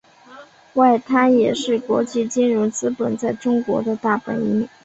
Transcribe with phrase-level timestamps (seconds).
[0.73, 4.67] 外滩也是国际金融资本在中国的大本营。